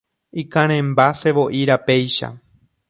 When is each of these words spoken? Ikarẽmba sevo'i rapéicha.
Ikarẽmba 0.43 1.07
sevo'i 1.21 1.61
rapéicha. 1.71 2.29